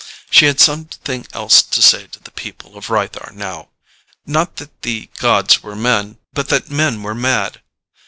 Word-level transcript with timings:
She 0.31 0.47
had 0.47 0.59
something 0.59 1.27
else 1.31 1.61
to 1.61 1.79
say 1.79 2.07
to 2.07 2.23
the 2.23 2.31
people 2.31 2.75
of 2.75 2.87
Rythar 2.87 3.33
now: 3.35 3.69
not 4.25 4.55
that 4.55 4.81
the 4.81 5.11
gods 5.19 5.61
were 5.61 5.75
men, 5.75 6.17
but 6.33 6.49
that 6.49 6.71
men 6.71 7.03
were 7.03 7.13
mad. 7.13 7.61